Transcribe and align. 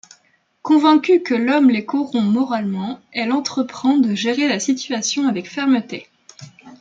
Convaincue 0.63 1.21
que 1.21 1.35
l'homme 1.35 1.69
les 1.69 1.85
corrompt 1.85 2.25
moralement, 2.25 2.99
elle 3.11 3.31
entreprend 3.31 3.97
de 3.99 4.15
gérer 4.15 4.47
la 4.47 4.59
situation 4.59 5.27
avec 5.27 5.47
fermeté. 5.47 6.09